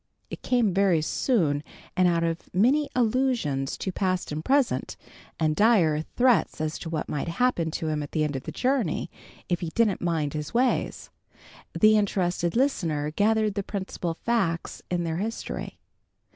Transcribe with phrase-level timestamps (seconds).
[0.31, 1.61] It came very soon,
[1.95, 4.97] and out of many allusions to past and present,
[5.39, 8.51] and dire threats as to what might happen to him at the end of the
[8.51, 9.11] journey
[9.47, 11.11] if he didn't mend his ways,
[11.79, 15.77] the interested listener gathered the principal facts in their history.